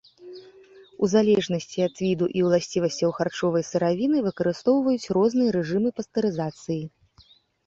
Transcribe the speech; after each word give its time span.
У 1.07 1.09
залежнасці 1.13 1.79
ад 1.87 1.93
віду 2.03 2.25
і 2.39 2.43
уласцівасцяў 2.47 3.13
харчовай 3.19 3.67
сыравіны 3.71 4.17
выкарыстоўваюць 4.29 5.11
розныя 5.19 5.49
рэжымы 5.59 5.89
пастэрызацыі. 6.01 6.81